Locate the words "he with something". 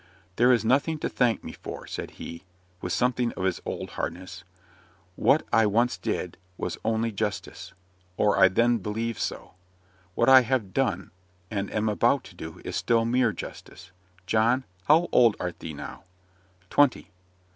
2.17-3.33